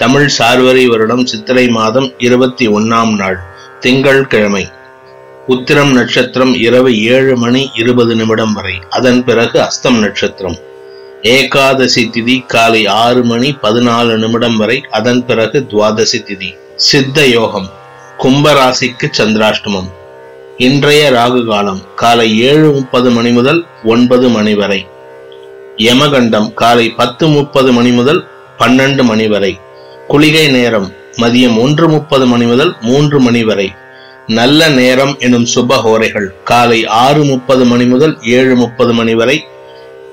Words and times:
தமிழ் 0.00 0.30
சார்வரி 0.38 0.86
வருடம் 0.86 1.26
சித்திரை 1.26 1.68
மாதம் 1.68 2.12
இருபத்தி 2.18 2.68
ஒன்னாம் 2.68 3.16
நாள் 3.16 3.38
திங்கள் 3.80 4.26
கிழமை 4.26 4.68
உத்திரம் 5.46 5.92
நட்சத்திரம் 5.92 6.54
இரவு 6.54 7.04
ஏழு 7.04 7.36
மணி 7.36 7.70
இருபது 7.74 8.14
நிமிடம் 8.14 8.52
வரை. 8.52 8.74
அதன் 8.90 9.24
பிறகு 9.24 9.60
அஸ்தம் 9.60 9.98
நட்சத்திரம். 9.98 10.56
ஏகாதசி 11.22 12.10
திதி 12.14 12.46
காலை 12.46 12.86
ஆறு 12.86 13.24
மணி 13.24 13.56
பதினாலு 13.62 14.16
நிமிடம் 14.16 14.56
வரை 14.56 14.86
அதன் 14.90 15.26
பிறகு 15.26 15.66
துவாதசி 15.70 16.18
திதி. 16.22 16.56
சித்த 16.76 17.26
யோகம். 17.26 17.70
கும்பராசிக்கு 18.18 19.10
சந்திராஷ்டமம். 19.18 19.90
இன்றைய 20.56 21.10
ராகு 21.10 21.48
காலம் 21.48 21.82
காலை 21.94 22.40
ஏழு 22.40 22.70
முப்பது 22.70 23.10
மணி 23.10 23.30
முதல் 23.30 23.66
ஒன்பது 23.84 24.28
மணி 24.28 24.54
வரை. 24.54 24.86
யமகண்டம் 25.76 26.54
காலை 26.54 26.90
பத்து 26.90 27.28
முப்பது 27.28 27.72
மணி 27.72 27.90
முதல் 27.90 28.26
பன்னெண்டு 28.58 29.04
மணி 29.04 29.28
வரை. 29.28 29.58
குளிகை 30.10 30.48
நேரம் 30.48 30.92
மதியம் 31.16 31.60
ஒன்று 31.60 31.88
முப்பது 31.88 32.26
மணி 32.26 32.44
முதல் 32.44 32.76
மூன்று 32.80 33.20
மணி 33.20 33.44
வரை. 33.44 33.72
நல்ல 34.26 34.68
நேரம் 34.68 35.16
எனும் 35.18 35.46
சுப 35.54 35.72
ஹோரைகள். 35.72 36.32
காலை 36.44 36.86
ஆறு 36.86 37.24
முப்பது 37.24 37.64
மணி 37.64 37.84
முதல் 37.84 38.18
ஏழு 38.22 38.54
முப்பது 38.54 38.92
மணி 38.92 39.14
வரை. 39.14 39.46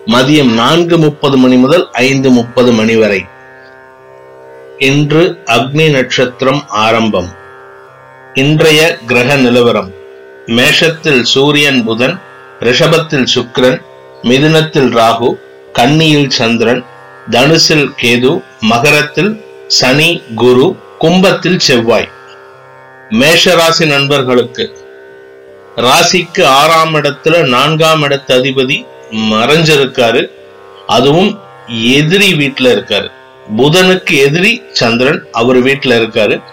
மதியம் 0.05 0.53
நான்கு 0.53 0.97
முப்பது 0.97 1.37
மணி 1.37 1.55
முதல் 1.55 1.91
ஐந்து 1.91 2.29
முப்பது 2.29 2.71
மணி 2.71 2.95
வரை. 2.95 3.25
இன்று 4.77 5.39
அக்னி 5.45 5.91
நட்சத்திரம் 5.91 6.63
ஆரம்பம். 6.67 7.29
இன்றைய 8.33 8.97
கிரக 9.05 9.35
நிலவரம். 9.35 9.91
மேஷத்தில் 10.45 11.21
சூரியன் 11.21 11.83
புதன் 11.83 12.19
ரிஷபத்தில் 12.59 13.27
சுக்கிரன் 13.35 13.81
மிதுனத்தில் 14.23 14.93
ராகு 14.93 15.33
கன்னியில் 15.73 16.29
சந்திரன் 16.29 16.85
தனுசில் 17.31 17.91
கேது 18.01 18.43
மகரத்தில் 18.59 19.45
சனி 19.67 20.23
குரு 20.35 20.75
கும்பத்தில் 20.97 21.59
செவ்வாய். 21.59 22.09
மேஷ 23.09 23.55
ராசி 23.55 23.85
நண்பர்களுக்கு 23.85 24.77
ராசிக்கு 25.75 26.45
ஆறாம் 26.45 26.95
இடத்துல 26.95 27.47
நான்காம் 27.47 28.03
இடத்து 28.03 28.31
அதிபதி 28.37 28.85
மறைஞ்சிருக்காரு. 29.11 30.27
அதுவும் 30.87 31.39
எதிரி 31.83 32.33
வீட்டுல 32.33 32.67
இருக்காரு. 32.77 33.09
புதனுக்கு 33.57 34.11
எதிரி 34.11 34.63
சந்திரன் 34.71 35.27
அவர் 35.31 35.63
வீட்டுல 35.63 35.95
இருக்காரு. 35.99 36.43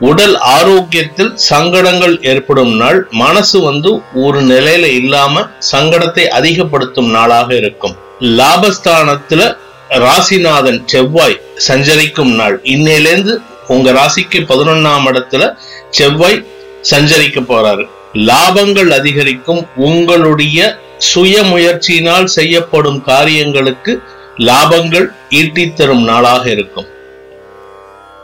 உடல் 0.00 0.38
ஆரோக்கியத்தில் 0.38 1.34
சங்கடங்கள் 1.34 2.22
ஏற்படும் 2.22 2.76
நாள். 2.76 3.08
மனசு 3.10 3.60
வந்து 3.60 4.00
ஒரு 4.14 4.42
நிலையில 4.42 4.84
இல்லாம 4.84 5.46
சங்கடத்தை 5.72 6.26
அதிகப்படுத்தும் 6.26 7.10
நாளாக 7.10 7.54
இருக்கும். 7.54 7.96
லாபஸ்தானத்துல 8.20 9.56
ராசிநாதன் 9.90 10.82
செவ்வாய் 10.86 11.40
சஞ்சரிக்கும் 11.54 12.34
நாள். 12.34 12.60
இன்னையிலேருந்து 12.62 13.36
உங்க 13.68 13.92
ராசிக்கு 13.92 14.34
பதினொன்னாம் 14.34 15.06
இடத்துல 15.06 15.56
செவ்வாய் 15.90 16.46
சஞ்சரிக்க 16.90 17.40
போறாரு. 17.40 17.88
லாபங்கள் 18.14 18.88
அதிகரிக்கும். 18.88 19.68
உங்களுடைய 19.76 20.78
சுய 20.98 21.42
முயற்சியினால் 21.42 22.24
செய்யப்படும் 22.24 23.02
காரியங்களுக்கு 23.02 24.02
லாபங்கள் 24.36 25.08
ஈட்டி 25.30 25.72
தரும் 25.72 26.04
நாளாக 26.04 26.50
இருக்கும். 26.50 26.86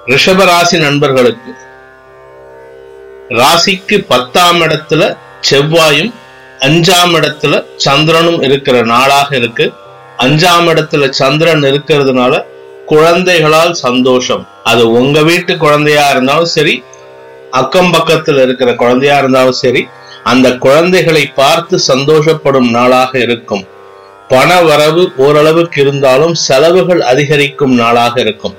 ரிஷபராசி 0.06 0.78
நண்பர்களுக்கு 0.78 1.52
ராசிக்கு 3.28 4.04
பத்தாம் 4.08 4.60
இடத்துல 4.60 5.16
செவ்வாயும் 5.50 6.12
அஞ்சாம் 6.58 7.14
இடத்துல 7.14 7.64
சந்திரனும் 7.76 8.42
இருக்கிற 8.42 8.82
நாளாக 8.82 9.36
இருக்கு. 9.36 9.72
அஞ்சாம் 10.18 10.66
இடத்துல 10.72 11.10
சந்திரன் 11.10 11.62
இருக்கிறதுனால 11.62 12.44
குழந்தைகளால் 12.86 13.72
சந்தோஷம். 13.72 14.46
அது 14.64 14.90
உங்க 14.90 15.22
வீட்டு 15.22 15.56
குழந்தையா 15.56 16.10
இருந்தாலும் 16.10 16.44
சரி 16.44 16.82
அக்கம் 17.50 17.92
பக்கத்துல 17.92 18.42
இருக்கிற 18.42 18.74
குழந்தையா 18.74 19.18
இருந்தாலும் 19.18 19.52
சரி 19.52 19.88
அந்த 20.22 20.58
குழந்தைகளை 20.58 21.26
பார்த்து 21.26 21.80
சந்தோஷப்படும் 21.88 22.70
நாளாக 22.70 23.18
இருக்கும். 23.18 23.64
பண 24.28 24.62
வரவு 24.62 25.12
ஓரளவுக்கு 25.16 25.80
இருந்தாலும் 25.80 26.34
செலவுகள் 26.34 27.00
அதிகரிக்கும் 27.00 27.74
நாளாக 27.74 28.20
இருக்கும். 28.20 28.54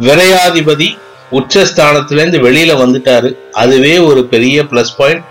விரையாதிபதி 0.00 0.98
உச்சஸ்தானத்திலேருந்து 1.32 2.38
வெளியில 2.46 2.72
வந்துட்டாரு. 2.82 3.32
அதுவே 3.52 3.98
ஒரு 3.98 4.24
பெரிய 4.24 4.62
பிளஸ் 4.62 4.94
பாயிண்ட் 4.96 5.24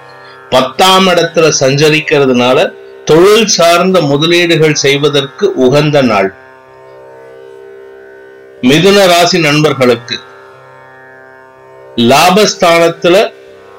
பத்தாம் 0.49 1.07
இடத்துல 1.07 1.51
சஞ்சரிக்கிறதுனால 1.59 2.71
தொழில் 3.07 3.47
சார்ந்த 3.47 4.01
முதலீடுகள் 4.01 4.73
செய்வதற்கு 4.73 5.53
உகந்த 5.53 6.01
நாள். 6.01 6.33
மிதுன 8.61 9.07
ராசி 9.07 9.39
நண்பர்களுக்கு. 9.39 10.19
லாபஸ்தானத்துல 11.95 13.31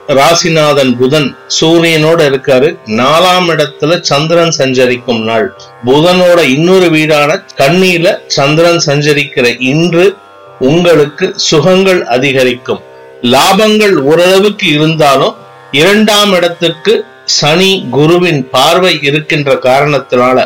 ராசிநாதன் 0.08 0.96
புதன் 0.96 1.36
சூரியனோட 1.60 2.20
இருக்காரு. 2.30 2.68
நாலாம் 2.86 3.48
இடத்துல 3.48 4.00
சந்திரன் 4.00 4.50
சஞ்சரிக்கும் 4.50 5.22
நாள். 5.24 5.48
புதனோட 5.86 6.38
இன்னொரு 6.38 6.88
வீடான 6.90 7.44
கண்ணியில 7.56 8.18
சந்திரன் 8.26 8.80
சஞ்சரிக்கிற 8.86 9.56
இன்று 9.58 10.16
உங்களுக்கு 10.58 11.32
சுகங்கள் 11.36 12.04
அதிகரிக்கும். 12.06 12.82
லாபங்கள் 13.22 13.94
ஓரளவுக்கு 13.94 14.66
இருந்தாலும் 14.66 15.36
இரண்டாம் 15.72 16.32
இடத்துக்கு 16.32 17.04
சனி 17.36 17.70
குருவின் 17.90 18.42
பார்வை 18.50 18.92
இருக்கின்ற 19.02 19.50
காரணத்தினால 19.66 20.38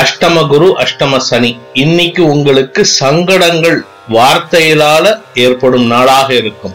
அஷ்டம 0.00 0.46
குரு 0.46 0.68
அஷ்டம 0.84 1.16
சனி. 1.16 1.50
இன்னைக்கு 1.72 2.22
உங்களுக்கு 2.24 2.84
சங்கடங்கள் 2.84 3.78
வார்த்தையிலால 4.12 5.04
ஏற்படும் 5.34 5.86
நாளாக 5.86 6.28
இருக்கும். 6.34 6.74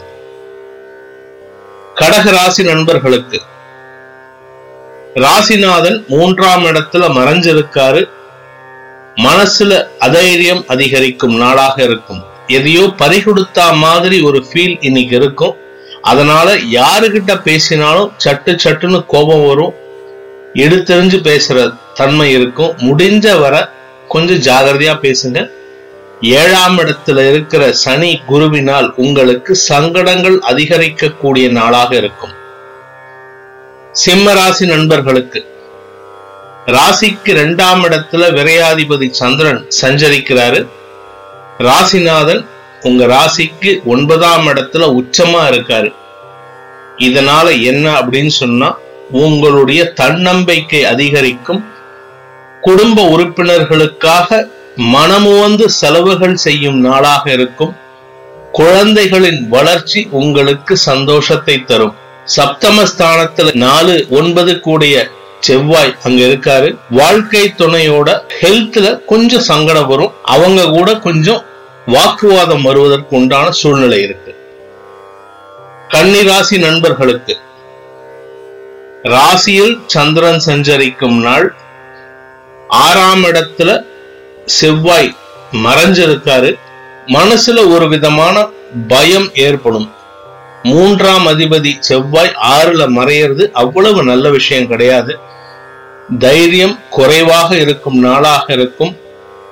கடக 1.99 2.25
ராசி 2.38 2.63
நண்பர்களுக்கு 2.63 3.39
ராசிநாதன் 5.16 5.97
மூன்றாம் 6.07 6.66
இடத்துல 6.66 7.05
மறைஞ்சிருக்காரு. 7.17 8.01
மனசுல 9.16 9.72
அதைரியம் 9.99 10.63
அதிகரிக்கும் 10.67 11.35
நாளாக 11.35 11.83
இருக்கும். 11.83 12.22
எதையோ 12.47 12.85
பறிகொடுத்தா 13.01 13.66
மாதிரி 13.85 14.22
ஒரு 14.22 14.45
ஃபீல் 14.49 14.78
இன்னைக்கு 14.79 15.16
இருக்கும். 15.16 15.55
அதனால 16.01 16.56
யாருகிட்ட 16.56 17.41
பேசினாலும் 17.41 18.12
சட்டு 18.25 18.57
சட்டுன்னு 18.63 19.06
கோபம் 19.06 19.47
வரும். 19.47 19.73
எடுத்தெறிஞ்சு 20.53 21.19
பேசுற 21.28 21.78
தன்மை 21.94 22.31
இருக்கும். 22.31 22.78
முடிஞ்ச 22.78 23.39
வர 23.39 23.72
கொஞ்சம் 24.07 24.56
ஜாகிரதையா 24.56 24.94
பேசுங்க. 25.01 25.50
ஏழாம் 26.22 26.78
இடத்துல 26.78 27.29
இருக்கிற 27.29 27.72
சனி 27.72 28.22
குருவினால் 28.29 28.91
உங்களுக்கு 28.95 29.56
சங்கடங்கள் 29.56 30.40
அதிகரிக்கக்கூடிய 30.40 31.50
நாளாக 31.50 31.95
இருக்கும். 31.95 32.34
சிம்ம 33.91 34.34
ராசி 34.34 34.66
நண்பர்களுக்கு 34.66 35.45
ராசிக்கு 36.66 37.29
இரண்டாம் 37.29 37.84
இடத்துல 37.84 38.34
விரையாதிபதி 38.34 39.09
சந்திரன் 39.09 39.67
சஞ்சரிக்கிறாரு. 39.81 40.67
ராசிநாதன் 41.59 42.45
உங்க 42.81 43.05
ராசிக்கு 43.05 43.84
ஒன்பதாம் 43.84 44.47
இடத்துல 44.47 44.99
உச்சமா 44.99 45.41
இருக்காரு. 45.53 45.93
இதனால 47.01 47.63
என்ன 47.63 47.99
அப்படின்னு 47.99 48.27
சொன்னா 48.27 48.77
உங்களுடைய 49.11 49.89
தன்னம்பிக்கை 49.91 50.85
அதிகரிக்கும். 50.85 51.65
குடும்ப 52.61 53.17
உறுப்பினர்களுக்காக 53.17 54.47
மனமுவந்து 54.75 55.69
செலவுகள் 55.69 56.35
செய்யும் 56.35 56.79
நாளாக 56.79 57.31
இருக்கும். 57.31 57.75
குழந்தைகளின் 58.51 59.47
வளர்ச்சி 59.47 60.07
உங்களுக்கு 60.11 60.77
சந்தோஷத்தை 60.77 61.63
தரும். 61.63 61.95
சப்தமஸ்தானத்துல 62.37 63.53
நாலு 63.53 64.07
ஒன்பது 64.09 64.59
கூடிய 64.59 65.07
செவ்வாய் 65.39 65.95
அங்க 66.03 66.25
இருக்காரு. 66.25 66.77
வாழ்க்கை 66.89 67.53
துணையோட 67.57 68.19
ஹெல்த்ல 68.41 69.05
கொஞ்சம் 69.05 69.41
சங்கடம் 69.41 69.87
வரும். 69.87 70.11
அவங்க 70.23 70.69
கூட 70.69 70.95
கொஞ்சம் 70.95 71.43
வாக்குவாதம் 71.85 72.61
வருவதற்கு 72.61 73.15
உண்டான 73.15 73.51
சூழ்நிலை 73.51 74.01
இருக்கு. 74.01 74.35
கன்னிராசி 76.01 76.59
நண்பர்களுக்கு. 76.59 77.37
ராசியில் 79.03 79.79
சந்திரன் 79.87 80.39
சஞ்சரிக்கும் 80.39 81.21
நாள். 81.21 81.55
ஆறாம் 82.67 83.23
இடத்துல 83.23 83.83
செவ்வாய் 84.45 85.15
மறைஞ்சிருக்காரு. 85.51 86.59
மனசுல 87.05 87.73
ஒரு 87.73 87.87
விதமான 87.87 88.47
பயம் 88.87 89.29
ஏற்படும். 89.33 89.93
மூன்றாம் 90.63 91.27
அதிபதி 91.27 91.79
செவ்வாய் 91.79 92.33
ஆறுல 92.43 92.87
மறையிறது 92.87 93.51
அவ்வளவு 93.51 94.03
நல்ல 94.03 94.29
விஷயம் 94.29 94.67
கிடையாது. 94.67 95.19
தைரியம் 96.19 96.79
குறைவாக 96.89 97.55
இருக்கும் 97.55 97.99
நாளாக 97.99 98.53
இருக்கும். 98.53 98.97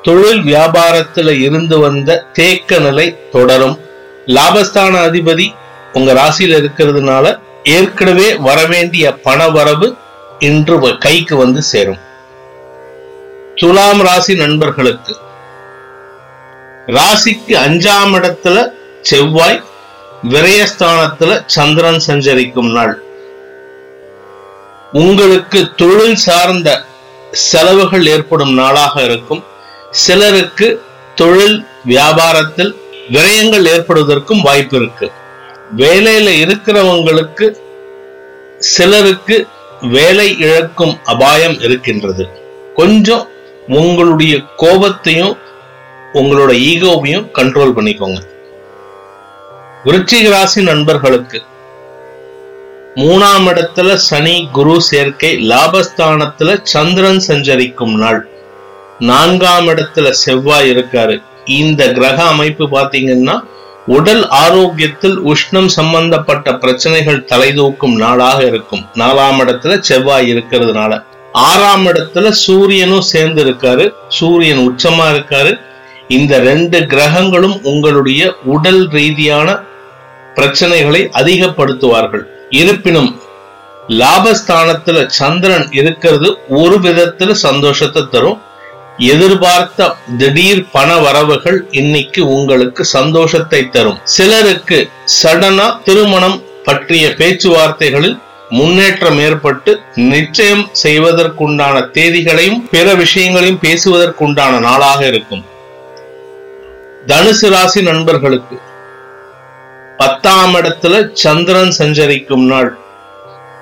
தொழில் 0.01 0.41
வியாபாரத்துல 0.41 1.39
இருந்து 1.39 1.79
வந்த 1.79 2.25
தேக்க 2.33 2.79
நிலை 2.79 3.29
தொடரும். 3.31 3.79
லாபஸ்தான 4.25 4.95
அதிபதி 5.07 5.47
உங்க 5.93 6.13
ராசியில 6.13 6.57
இருக்கிறதுனால 6.61 7.39
ஏற்கனவே 7.63 8.35
வரவேண்டிய 8.35 9.13
பண 9.13 9.49
வரவு 9.49 9.95
இன்று 10.39 10.97
கைக்கு 10.97 11.35
வந்து 11.35 11.61
சேரும். 11.61 11.99
துலாம் 13.55 14.01
ராசி 14.01 14.35
நண்பர்களுக்கு 14.35 15.15
ராசிக்கு 16.87 17.55
அஞ்சாம் 17.65 18.13
இடத்துல 18.13 18.67
செவ்வாய் 19.01 19.63
விரயஸ்தானத்துல 20.23 21.43
சந்திரன் 21.45 21.99
சஞ்சரிக்கும் 21.99 22.71
நாள். 22.71 23.03
உங்களுக்கு 24.91 25.75
தொழில் 25.75 26.15
சார்ந்த 26.15 26.85
செலவுகள் 27.31 28.05
ஏற்படும் 28.05 28.53
நாளாக 28.53 29.01
இருக்கும். 29.01 29.43
சிலருக்கு 29.91 30.81
தொழில் 31.15 31.67
வியாபாரத்தில் 31.87 32.75
விரயங்கள் 33.11 33.65
ஏற்படுவதற்கும் 33.65 34.41
வாய்ப்பு 34.41 34.77
இருக்கு. 34.77 35.11
வேலையில 35.77 36.29
இருக்கிறவங்களுக்கு 36.45 37.55
சிலருக்கு 38.57 39.47
வேலை 39.81 40.37
இழக்கும் 40.37 40.97
அபாயம் 41.03 41.59
இருக்கின்றது. 41.59 42.27
கொஞ்சம் 42.75 43.27
உங்களுடைய 43.67 44.37
கோபத்தையும் 44.57 45.37
உங்களோட 46.13 46.51
ஈகோவையும் 46.69 47.29
கண்ட்ரோல் 47.33 47.75
பண்ணிக்கோங்க. 47.75 48.19
விருச்சிக 49.85 50.29
ராசி 50.29 50.63
நண்பர்களுக்கு 50.63 51.41
மூணாம் 52.95 53.45
இடத்துல 53.45 53.93
சனி 53.95 54.47
குரு 54.51 54.81
சேர்க்கை 54.81 55.49
லாபஸ்தானத்துல 55.49 56.59
சந்திரன் 56.63 57.19
சஞ்சரிக்கும் 57.19 57.95
நாள். 57.95 58.27
நான்காம் 58.99 59.67
இடத்துல 59.67 60.09
செவ்வாய் 60.09 60.71
இருக்காரு. 60.71 61.23
இந்த 61.45 61.91
கிரக 61.91 62.23
அமைப்பு 62.23 62.67
பாத்தீங்கன்னா 62.67 63.41
உடல் 63.95 64.23
ஆரோக்கியத்தில் 64.27 65.15
உஷ்ணம் 65.25 65.69
சம்பந்தப்பட்ட 65.77 66.53
பிரச்சனைகள் 66.53 67.25
தலைதூக்கும் 67.31 67.95
நாளாக 67.95 68.39
இருக்கும். 68.43 68.83
நாலாம் 68.93 69.39
இடத்துல 69.43 69.79
செவ்வாய் 69.79 70.27
இருக்கிறதுனால. 70.33 70.91
ஆறாம் 71.31 71.85
இடத்துல 71.85 72.29
சூரியனும் 72.29 73.07
சேர்ந்து 73.13 73.41
இருக்காரு 73.45 73.85
சூரியன் 74.07 74.61
உச்சமா 74.67 75.05
இருக்காரு. 75.13 75.51
இந்த 76.07 76.39
ரெண்டு 76.39 76.85
கிரகங்களும் 76.85 77.57
உங்களுடைய 77.63 78.21
உடல் 78.55 78.83
ரீதியான 78.87 79.49
பிரச்சனைகளை 80.35 81.01
அதிகப்படுத்துவார்கள். 81.21 82.23
இருப்பினும் 82.49 83.11
லாபஸ்தானத்துல 84.01 85.07
சந்திரன் 85.07 85.67
இருக்கிறது 85.71 86.29
ஒரு 86.49 86.77
விதத்துல 86.79 87.31
சந்தோஷத்தை 87.31 88.03
தரும். 88.11 88.41
எதிர்பார்த்த 88.99 89.95
திடீர் 90.17 90.69
பண 90.71 90.97
வரவுகள் 90.97 91.67
இன்னைக்கு 91.71 92.27
உங்களுக்கு 92.27 92.85
சந்தோஷத்தை 92.85 93.69
தரும். 93.69 93.99
சிலருக்கு 94.03 94.89
சடனா 95.23 95.81
திருமணம் 95.83 96.41
பற்றிய 96.63 97.07
பேச்சுவார்த்தைகளில் 97.09 98.19
முன்னேற்றம் 98.49 99.19
ஏற்பட்டு 99.19 99.81
நிச்சயம் 99.95 100.69
செய்வதற்குண்டான 100.83 101.89
தேதிகளையும் 101.89 102.69
பிற 102.71 102.93
விஷயங்களையும் 102.93 103.59
பேசுவதற்குண்டான 103.61 104.59
நாளாக 104.59 105.05
இருக்கும். 105.05 105.45
தனுசு 107.07 107.49
ராசி 107.49 107.81
நண்பர்களுக்கு 107.81 108.59
பத்தாம் 109.97 110.55
இடத்துல 110.55 111.09
சந்திரன் 111.13 111.71
சஞ்சரிக்கும் 111.71 112.45
நாள். 112.45 112.77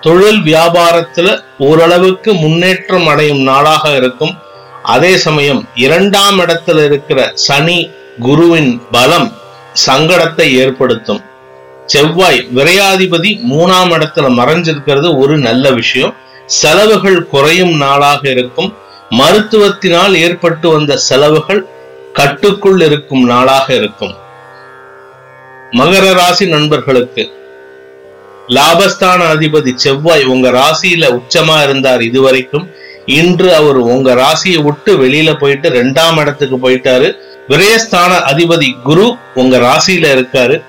தொழில் 0.01 0.41
வியாபாரத்துல 0.41 1.43
ஓரளவுக்கு 1.57 2.33
முன்னேற்றம் 2.33 3.07
அடையும் 3.07 3.41
நாளாக 3.41 3.95
இருக்கும். 3.95 4.37
அதே 4.93 5.17
சமயம் 5.17 5.61
இரண்டாம் 5.75 6.37
இடத்துல 6.39 6.83
இருக்கிற 6.85 7.19
சனி 7.45 7.79
குருவின் 8.19 8.71
பலம் 8.91 9.29
சங்கடத்தை 9.85 10.45
ஏற்படுத்தும். 10.61 11.21
செவ்வாய் 11.85 12.39
விரையாதிபதி 12.55 13.31
மூணாம் 13.51 13.91
இடத்துல 13.97 14.27
மறைஞ்சிருக்கிறது 14.39 15.09
ஒரு 15.17 15.37
நல்ல 15.37 15.71
விஷயம். 15.71 16.13
செலவுகள் 16.45 17.19
குறையும் 17.27 17.75
நாளாக 17.77 18.29
இருக்கும். 18.29 18.69
மருத்துவத்தினால் 19.09 20.15
ஏற்பட்டு 20.25 20.69
வந்த 20.69 20.97
செலவுகள் 20.97 21.61
கட்டுக்குள் 22.13 22.81
இருக்கும் 22.81 23.25
நாளாக 23.25 23.67
இருக்கும். 23.73 24.15
மகர 25.71 26.05
ராசி 26.13 26.47
நண்பர்களுக்கு 26.47 27.23
லாபஸ்தான 28.47 29.21
அதிபதி 29.33 29.71
செவ்வாய் 29.75 30.25
உங்க 30.33 30.47
ராசியில 30.51 31.05
உச்சமா 31.19 31.57
இருந்தார் 31.63 32.01
இதுவரைக்கும். 32.01 32.67
இன்று 33.07 33.55
அவர் 33.55 33.75
உங்க 33.75 34.13
ராசியை 34.13 34.63
விட்டு 34.63 34.97
வெளியில 34.97 35.39
போயிட்டு 35.39 35.69
ரெண்டாம் 35.69 36.17
இடத்துக்கு 36.17 36.69
போயிட்டாரு. 36.69 37.15
விரயஸ்தான 37.49 38.13
அதிபதி 38.31 38.81
குரு 38.83 39.15
உங்க 39.35 39.57
ராசியில 39.57 40.07
இருக்காரு. 40.15 40.61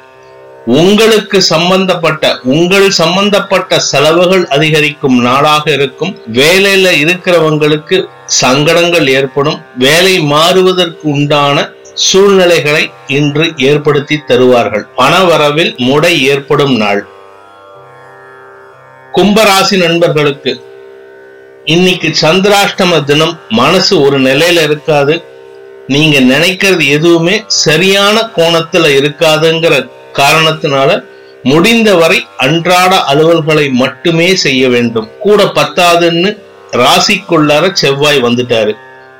உங்களுக்கு 0.66 1.42
சம்பந்தப்பட்ட 1.42 2.38
உங்கள் 2.44 2.90
சம்பந்தப்பட்ட 2.90 3.78
செலவுகள் 3.78 4.46
அதிகரிக்கும் 4.46 5.22
நாளாக 5.22 5.72
இருக்கும். 5.72 6.18
வேலையில 6.32 6.88
இருக்கிறவங்களுக்கு 7.04 8.04
சங்கடங்கள் 8.24 9.08
ஏற்படும். 9.08 9.60
வேலை 9.74 10.20
மாறுவதற்கு 10.20 11.08
உண்டான 11.08 11.68
சூழ்நிலைகளை 11.94 12.90
இன்று 13.06 13.52
ஏற்படுத்தி 13.56 14.22
தருவார்கள். 14.26 14.86
பணவரவில் 14.96 15.76
முடை 15.76 16.22
ஏற்படும் 16.22 16.76
நாள். 16.76 17.06
கும்பராசி 19.14 19.76
நண்பர்களுக்கு 19.76 20.67
இன்னைக்கு 21.74 22.14
சந்திராஷ்டம 22.20 23.04
தினம் 23.04 23.40
மனசு 23.48 24.00
ஒரு 24.00 24.20
நிலையில 24.20 24.62
இருக்காது. 24.62 25.24
நீங்க 25.86 26.20
நினைக்கிறது 26.20 26.86
எதுவுமே 26.86 27.44
சரியான 27.46 28.30
கோணத்துல 28.36 28.86
இருக்காதுங்கிற 29.00 29.88
காரணத்தினால 30.12 31.02
முடிந்தவரை 31.42 32.26
அன்றாட 32.36 33.04
அலுவல்களை 33.08 33.70
மட்டுமே 33.70 34.34
செய்ய 34.34 34.68
வேண்டும். 34.68 35.08
கூட 35.18 35.44
பத்தாதுன்னு 35.44 36.38
ராசிக்குள்ளார 36.72 37.72
செவ்வாய் 37.72 38.22
வந்துட்டாரு. 38.22 38.74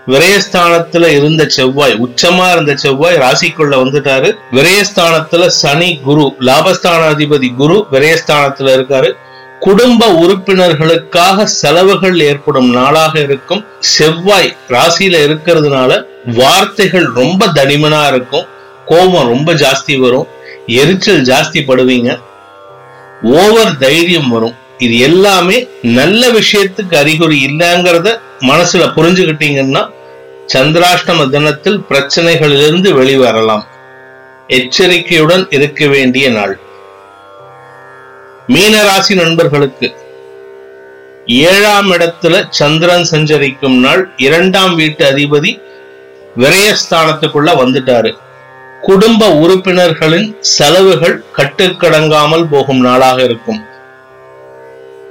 விரயஸ்தானத்துல 0.07 1.07
இருந்த 1.07 1.47
செவ்வாய் 1.47 1.99
உச்சமா 2.07 2.53
இருந்த 2.53 2.77
செவ்வாய் 2.77 3.17
ராசிக்குள்ள 3.17 3.77
வந்துட்டாரு. 3.85 4.33
விரயஸ்தானத்துல 4.53 5.51
சனி 5.63 6.01
குரு 6.01 6.37
லாபஸ்தான 6.41 7.09
அதிபதி 7.15 7.55
குரு 7.55 7.87
விரயஸ்தானத்துல 7.93 8.77
இருக்காரு. 8.79 9.13
குடும்ப 9.61 10.13
உறுப்பினர்களுக்காக 10.13 11.43
செலவுகள் 11.43 12.21
ஏற்படும் 12.21 12.71
நாளாக 12.71 13.21
இருக்கும். 13.21 13.65
செவ்வாய் 13.81 14.57
ராசியில 14.69 15.19
இருக்கிறதுனால 15.25 16.03
வார்த்தைகள் 16.25 17.05
ரொம்ப 17.05 17.47
தனிமனா 17.47 18.07
இருக்கும். 18.07 18.47
கோபம் 18.87 19.29
ரொம்ப 19.29 19.55
ஜாஸ்தி 19.55 19.99
வரும். 19.99 20.27
எரிச்சல் 20.67 21.23
ஜாஸ்தி 21.23 21.63
படுவீங்க. 21.63 22.19
ஓவர் 23.23 23.77
தைரியம் 23.79 24.29
வரும். 24.29 24.55
இது 24.79 24.99
எல்லாமே 24.99 25.69
நல்ல 25.83 26.31
விஷயத்துக்கு 26.31 26.97
அறிகுறி 26.97 27.47
இல்லைங்கிறத 27.47 28.21
மனசுல 28.41 28.93
புரிஞ்சுக்கிட்டீங்கன்னா 28.97 29.91
சந்திராஷ்டம 30.53 31.31
தினத்தில் 31.31 31.85
பிரச்சனைகளிலிருந்து 31.89 32.93
வெளிவரலாம். 32.93 33.63
எச்சரிக்கையுடன் 34.47 35.47
இருக்க 35.51 35.87
வேண்டிய 35.87 36.31
நாள். 36.31 36.59
மீனராசி 38.53 39.15
நண்பர்களுக்கு 39.15 39.89
ஏழாம் 41.27 41.89
இடத்துல 41.93 42.35
சந்திரன் 42.51 43.05
சஞ்சரிக்கும் 43.05 43.77
நாள் 43.79 44.03
இரண்டாம் 44.17 44.75
வீட்டு 44.75 45.03
அதிபதி 45.11 45.51
விரயஸ்தானத்துக்குள்ள 46.37 47.51
வந்துட்டாரு. 47.63 48.11
குடும்ப 48.83 49.29
உறுப்பினர்களின் 49.35 50.37
செலவுகள் 50.41 51.25
கட்டுக்கடங்காமல் 51.37 52.47
போகும் 52.51 52.81
நாளாக 52.81 53.23
இருக்கும். 53.23 53.61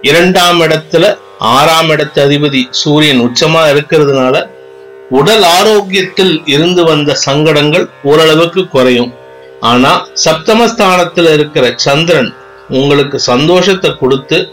இரண்டாம் 0.02 0.62
இடத்துல 0.62 1.18
ஆறாம் 1.40 1.90
இடத்து 1.90 2.20
அதிபதி 2.26 2.64
சூரியன் 2.70 3.22
உச்சமா 3.28 3.64
இருக்கிறதுனால 3.74 4.36
உடல் 5.10 5.44
ஆரோக்கியத்தில் 5.44 6.36
இருந்து 6.46 6.84
வந்த 6.84 7.14
சங்கடங்கள் 7.14 7.88
ஓரளவுக்கு 8.04 8.68
குறையும். 8.68 9.14
ஆனா 9.60 10.08
சப்தமஸ்தானத்தில் 10.26 11.32
இருக்கிற 11.34 11.74
சந்திரன் 11.76 12.34
உங்களுக்கு 12.70 13.20
சந்தோஷத்தை 13.20 13.98
கொடுத்து 13.98 14.50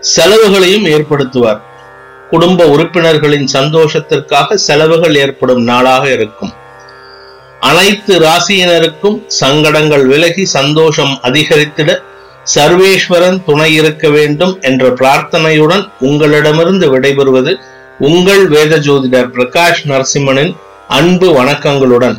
செலவுகளையும் 0.00 0.84
ஏற்படுத்துவார். 0.84 1.60
குடும்ப 2.30 2.66
உறுப்பினர்களின் 2.66 3.48
சந்தோஷத்திற்காக 3.52 4.54
செலவுகள் 4.54 5.14
ஏற்படும் 5.14 5.62
நாளாக 5.62 6.12
இருக்கும். 6.12 6.52
அனைத்து 7.60 8.20
ராசியினருக்கும் 8.20 9.26
சங்கடங்கள் 9.26 10.06
விலகி 10.06 10.44
சந்தோஷம் 10.44 11.18
அதிகரித்திட 11.22 12.02
சர்வேஸ்வரன் 12.54 13.42
துணை 13.44 13.74
இருக்க 13.74 14.08
வேண்டும் 14.08 14.60
என்ற 14.60 14.88
பிரார்த்தனையுடன் 14.88 15.88
உங்களிடமிருந்து 16.00 16.98
விடைபெறுவது 16.98 17.58
உங்கள் 17.98 18.48
வேத 18.48 18.76
ஜோதிடர் 18.76 19.30
பிரகாஷ் 19.34 19.82
நரசிம்மனின் 19.84 20.56
அன்பு 20.88 21.42
வணக்கங்களுடன். 21.42 22.18